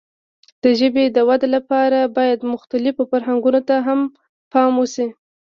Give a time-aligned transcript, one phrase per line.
[0.63, 3.99] د ژبې د وده لپاره باید مختلفو فرهنګونو ته هم
[4.51, 5.07] پام وشي.